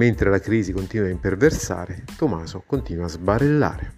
Mentre 0.00 0.30
la 0.30 0.38
crisi 0.38 0.72
continua 0.72 1.08
a 1.08 1.10
imperversare, 1.10 2.04
Tommaso 2.16 2.62
continua 2.66 3.04
a 3.04 3.08
sbarellare. 3.08 3.92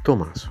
Tommaso. 0.00 0.50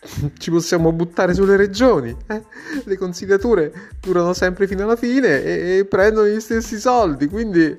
Ci 0.36 0.50
possiamo 0.50 0.90
buttare 0.90 1.32
sulle 1.32 1.54
regioni. 1.54 2.12
Eh? 2.26 2.42
Le 2.82 2.96
consigliature 2.96 3.72
durano 4.00 4.32
sempre 4.32 4.66
fino 4.66 4.82
alla 4.82 4.96
fine 4.96 5.44
e, 5.44 5.78
e 5.78 5.84
prendono 5.84 6.26
gli 6.26 6.40
stessi 6.40 6.80
soldi, 6.80 7.28
quindi 7.28 7.78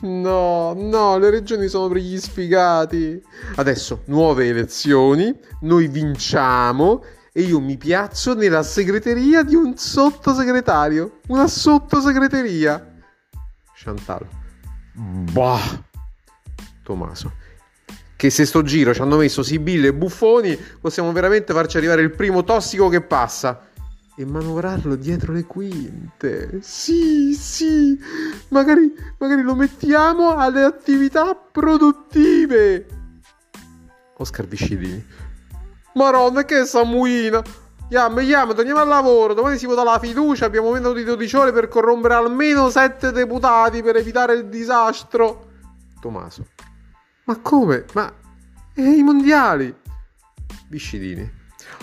No, 0.00 0.72
no, 0.72 1.18
le 1.18 1.30
regioni 1.30 1.68
sono 1.68 1.86
per 1.86 1.98
gli 1.98 2.18
sfigati. 2.18 3.22
Adesso, 3.54 4.02
nuove 4.06 4.48
elezioni, 4.48 5.32
noi 5.60 5.86
vinciamo 5.86 7.04
e 7.32 7.42
io 7.42 7.60
mi 7.60 7.76
piazzo 7.76 8.34
nella 8.34 8.64
segreteria 8.64 9.44
di 9.44 9.54
un 9.54 9.76
sottosegretario. 9.76 11.20
Una 11.28 11.46
sottosegreteria. 11.46 12.84
Chantal. 13.74 14.39
Bah. 14.92 15.82
Tommaso. 16.82 17.32
Che 18.16 18.30
se 18.30 18.44
sto 18.44 18.62
giro 18.62 18.92
ci 18.92 19.00
hanno 19.00 19.16
messo 19.16 19.42
Sibille 19.42 19.88
e 19.88 19.94
Buffoni, 19.94 20.58
possiamo 20.80 21.10
veramente 21.12 21.52
farci 21.52 21.78
arrivare 21.78 22.02
il 22.02 22.10
primo 22.10 22.44
tossico 22.44 22.88
che 22.88 23.00
passa 23.00 23.68
e 24.16 24.24
manovrarlo 24.26 24.96
dietro 24.96 25.32
le 25.32 25.44
quinte. 25.44 26.58
Sì, 26.60 27.32
sì, 27.34 27.98
magari, 28.48 28.92
magari 29.18 29.40
lo 29.42 29.54
mettiamo 29.54 30.36
alle 30.36 30.62
attività 30.62 31.34
produttive. 31.34 32.86
Oscar 34.18 34.46
Viscidini. 34.46 35.02
Maronna, 35.94 36.44
che 36.44 36.66
samuina! 36.66 37.42
Yam, 37.90 38.18
yam, 38.20 38.54
torniamo 38.54 38.80
al 38.80 38.86
lavoro. 38.86 39.34
Domani 39.34 39.58
si 39.58 39.66
vota 39.66 39.82
la 39.82 39.98
fiducia. 39.98 40.46
Abbiamo 40.46 40.70
meno 40.70 40.92
di 40.92 41.02
12 41.02 41.36
ore 41.36 41.52
per 41.52 41.66
corrompere 41.66 42.14
almeno 42.14 42.70
7 42.70 43.10
deputati 43.10 43.82
per 43.82 43.96
evitare 43.96 44.34
il 44.34 44.46
disastro. 44.46 45.48
Tommaso. 46.00 46.46
Ma 47.24 47.36
come? 47.42 47.84
Ma... 47.94 48.12
E 48.74 48.82
i 48.82 49.02
mondiali? 49.02 49.74
Viscidini. 50.68 51.38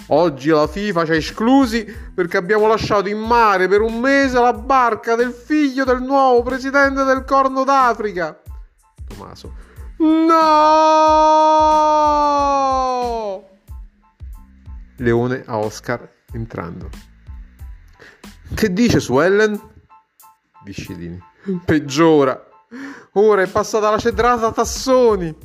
Oggi 0.08 0.50
la 0.50 0.66
FIFA 0.66 1.04
ci 1.04 1.12
ha 1.12 1.16
esclusi 1.16 1.86
perché 2.16 2.38
abbiamo 2.38 2.68
lasciato 2.68 3.09
in 3.09 3.20
mare 3.20 3.68
per 3.68 3.81
un 3.81 4.00
mese 4.00 4.40
la 4.40 4.53
barca 4.53 5.16
del 5.16 5.34
figlio 5.34 5.84
del 5.84 6.02
nuovo 6.02 6.42
presidente 6.42 7.03
del 7.03 7.26
Corno 7.26 7.66
d'Africa. 7.66 8.42
Tommaso. 9.08 9.53
No! 9.98 11.87
Leone 14.98 15.44
a 15.45 15.58
Oscar 15.58 16.09
entrando. 16.31 16.90
Che 18.53 18.73
dice 18.73 19.00
su 19.00 19.20
Ellen? 19.20 19.59
Viscidini. 20.64 21.20
Peggiora. 21.64 22.45
Ora 23.14 23.42
è 23.42 23.48
passata 23.48 23.90
la 23.90 23.98
cedrata 23.98 24.52
Tassoni. 24.52 25.36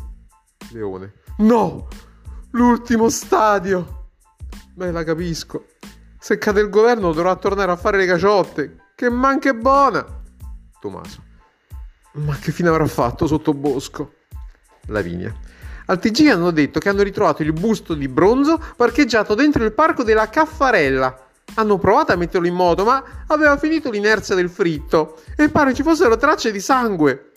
Leone. 0.70 1.14
No! 1.38 1.88
L'ultimo 2.50 3.08
stadio. 3.08 4.10
Beh, 4.74 4.90
la 4.90 5.04
capisco. 5.04 5.66
Se 6.18 6.38
cade 6.38 6.60
il 6.60 6.70
governo 6.70 7.12
dovrà 7.12 7.34
tornare 7.36 7.72
a 7.72 7.76
fare 7.76 7.98
le 7.98 8.06
caciotte. 8.06 8.90
Che 8.94 9.10
manca 9.10 9.50
è 9.50 9.54
buona. 9.54 10.04
Tommaso. 10.80 11.22
Ma 12.12 12.36
che 12.36 12.52
fine 12.52 12.68
avrà 12.68 12.86
fatto 12.86 13.26
sotto 13.26 13.54
bosco? 13.54 14.14
Lavinia. 14.86 15.34
Al 15.92 15.98
TG 15.98 16.28
hanno 16.28 16.50
detto 16.52 16.80
che 16.80 16.88
hanno 16.88 17.02
ritrovato 17.02 17.42
il 17.42 17.52
busto 17.52 17.92
di 17.92 18.08
bronzo 18.08 18.58
parcheggiato 18.76 19.34
dentro 19.34 19.62
il 19.62 19.72
parco 19.72 20.02
della 20.02 20.30
Caffarella. 20.30 21.26
Hanno 21.56 21.76
provato 21.76 22.12
a 22.12 22.16
metterlo 22.16 22.46
in 22.46 22.54
moto, 22.54 22.82
ma 22.82 23.04
aveva 23.26 23.58
finito 23.58 23.90
l'inerzia 23.90 24.34
del 24.34 24.48
fritto 24.48 25.20
e 25.36 25.50
pare 25.50 25.74
ci 25.74 25.82
fossero 25.82 26.16
tracce 26.16 26.50
di 26.50 26.60
sangue. 26.60 27.32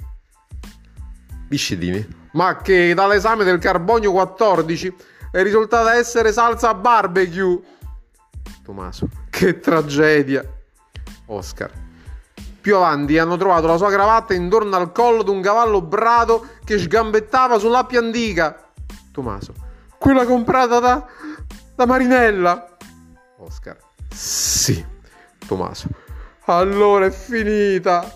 Biscedini. 1.50 2.08
Ma 2.32 2.56
che 2.56 2.94
dall'esame 2.94 3.44
del 3.44 3.60
carbonio 3.60 4.14
14 4.14 4.96
è 5.32 5.44
risultata 5.44 5.94
essere 5.94 6.32
salsa 6.32 6.74
barbecue. 6.74 7.60
Tommaso, 8.64 9.10
che 9.30 9.60
tragedia. 9.60 10.46
Oscar. 11.26 11.85
Più 12.66 12.78
avanti 12.78 13.20
hanno 13.20 13.38
trovato 13.38 13.68
la 13.68 13.78
sua 13.78 13.92
cravatta 13.92 14.34
intorno 14.34 14.76
al 14.76 14.92
collo 14.92 15.22
di 15.22 15.30
un 15.30 15.40
cavallo 15.40 15.84
brado 15.84 16.48
che 16.64 16.80
sgambettava 16.80 17.60
sull'appia 17.60 18.00
antica. 18.00 18.72
Tommaso. 19.12 19.54
Quella 20.00 20.26
comprata 20.26 20.80
da, 20.80 21.06
da 21.76 21.86
Marinella. 21.86 22.76
Oscar. 23.38 23.78
Sì. 24.10 24.84
Tommaso. 25.46 25.90
Allora 26.46 27.06
è 27.06 27.12
finita. 27.12 28.12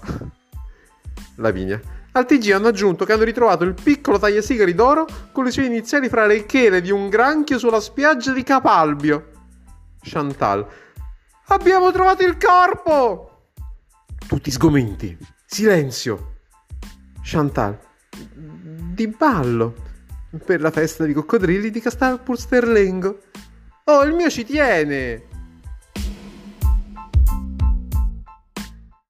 Lavinia. 1.35 1.79
Al 2.13 2.25
TG 2.25 2.49
hanno 2.49 2.69
aggiunto 2.69 3.05
che 3.05 3.13
hanno 3.13 3.25
ritrovato 3.25 3.63
il 3.65 3.75
piccolo 3.75 4.17
tagliasigari 4.17 4.73
d'oro 4.73 5.05
con 5.31 5.43
le 5.43 5.51
sue 5.51 5.65
iniziali 5.65 6.09
fra 6.09 6.25
le 6.25 6.47
chele 6.47 6.81
di 6.81 6.89
un 6.89 7.07
granchio 7.09 7.59
sulla 7.59 7.79
spiaggia 7.79 8.31
di 8.31 8.41
Capalbio. 8.41 9.29
Chantal. 10.01 10.65
Abbiamo 11.49 11.91
trovato 11.91 12.23
il 12.23 12.35
corpo! 12.35 13.28
Tutti 14.39 14.51
sgomenti. 14.51 15.17
Silenzio. 15.45 16.35
Chantal. 17.21 17.77
Di 18.09 19.07
ballo. 19.09 19.75
Per 20.45 20.61
la 20.61 20.71
festa 20.71 21.03
di 21.03 21.11
coccodrilli 21.11 21.69
di 21.69 21.81
Castel 21.81 22.21
Pursterlengo. 22.21 23.19
Oh, 23.83 24.01
il 24.03 24.13
mio 24.13 24.29
ci 24.29 24.45
tiene. 24.45 25.23